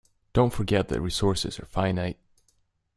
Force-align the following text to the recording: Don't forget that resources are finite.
Don't 0.33 0.51
forget 0.51 0.87
that 0.87 0.99
resources 0.99 1.59
are 1.59 1.67
finite. 1.67 2.17